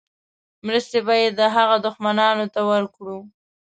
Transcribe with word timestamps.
مرستې 0.65 0.99
به 1.05 1.13
یې 1.21 1.29
د 1.39 1.41
هغه 1.55 1.75
دښمنانو 1.85 2.45
ته 2.53 2.61
ورکړو. 2.71 3.17